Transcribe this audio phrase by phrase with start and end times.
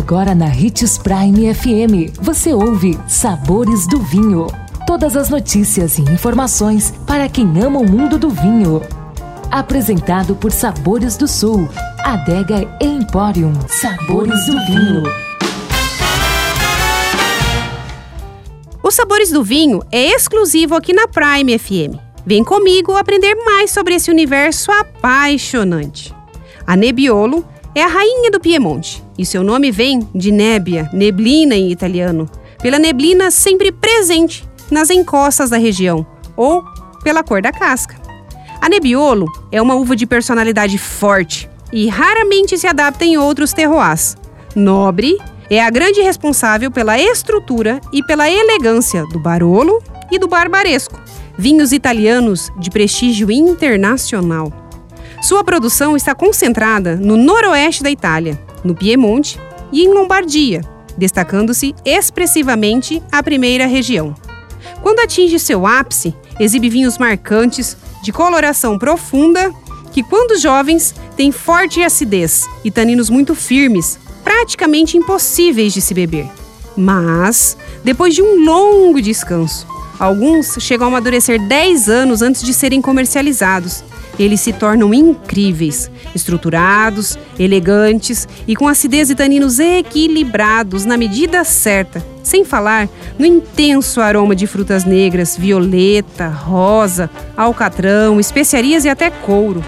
[0.00, 4.46] Agora na Ritz Prime FM, você ouve Sabores do Vinho.
[4.86, 8.80] Todas as notícias e informações para quem ama o mundo do vinho.
[9.50, 11.68] Apresentado por Sabores do Sul,
[12.02, 13.52] Adega Emporium.
[13.68, 15.02] Sabores do Vinho.
[18.82, 22.00] Os Sabores do Vinho é exclusivo aqui na Prime FM.
[22.24, 26.14] Vem comigo aprender mais sobre esse universo apaixonante.
[26.66, 27.44] A Nebbiolo
[27.74, 32.28] é a rainha do Piemonte e seu nome vem de nébia, neblina em italiano,
[32.60, 36.64] pela neblina sempre presente nas encostas da região ou
[37.02, 37.96] pela cor da casca.
[38.60, 44.16] A Nebbiolo é uma uva de personalidade forte e raramente se adapta em outros terroirs.
[44.54, 51.00] Nobre é a grande responsável pela estrutura e pela elegância do Barolo e do Barbaresco,
[51.38, 54.59] vinhos italianos de prestígio internacional.
[55.20, 59.38] Sua produção está concentrada no noroeste da Itália, no Piemonte
[59.70, 60.62] e em Lombardia,
[60.96, 64.14] destacando-se expressivamente a primeira região.
[64.82, 69.52] Quando atinge seu ápice, exibe vinhos marcantes, de coloração profunda,
[69.92, 76.26] que, quando jovens, têm forte acidez e taninos muito firmes, praticamente impossíveis de se beber.
[76.74, 79.66] Mas, depois de um longo descanso,
[79.98, 83.84] alguns chegam a amadurecer 10 anos antes de serem comercializados
[84.20, 92.04] eles se tornam incríveis, estruturados, elegantes e com acidez e taninos equilibrados na medida certa,
[92.22, 92.86] sem falar
[93.18, 99.64] no intenso aroma de frutas negras, violeta, rosa, alcatrão, especiarias e até couro.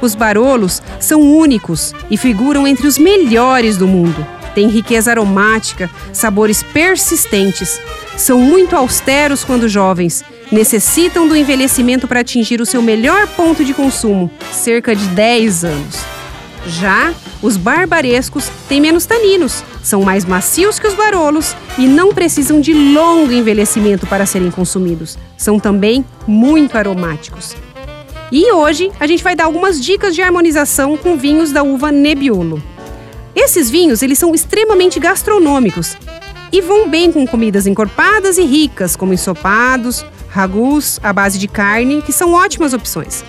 [0.00, 4.39] Os barolos são únicos e figuram entre os melhores do mundo.
[4.54, 7.80] Têm riqueza aromática, sabores persistentes.
[8.16, 13.72] São muito austeros quando jovens necessitam do envelhecimento para atingir o seu melhor ponto de
[13.72, 15.96] consumo, cerca de 10 anos.
[16.66, 22.60] Já os barbarescos têm menos taninos, são mais macios que os barolos e não precisam
[22.60, 25.16] de longo envelhecimento para serem consumidos.
[25.38, 27.56] São também muito aromáticos.
[28.30, 32.62] E hoje a gente vai dar algumas dicas de harmonização com vinhos da uva Nebbiolo.
[33.34, 35.96] Esses vinhos eles são extremamente gastronômicos
[36.52, 42.02] e vão bem com comidas encorpadas e ricas, como ensopados, ragus à base de carne,
[42.02, 43.24] que são ótimas opções.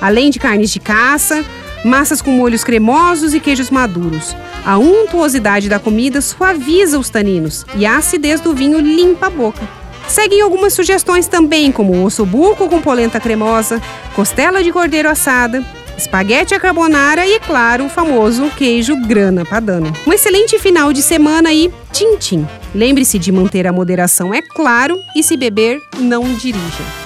[0.00, 1.44] Além de carnes de caça,
[1.84, 4.36] massas com molhos cremosos e queijos maduros.
[4.64, 9.66] A untuosidade da comida suaviza os taninos e a acidez do vinho limpa a boca.
[10.08, 13.82] Seguem algumas sugestões também, como ossobuco com polenta cremosa,
[14.14, 15.64] costela de cordeiro assada,
[15.96, 19.92] espaguete à carbonara e, claro, o famoso queijo grana padano.
[20.06, 22.46] Um excelente final de semana e tchim-tchim.
[22.74, 27.05] Lembre-se de manter a moderação, é claro, e se beber, não dirija.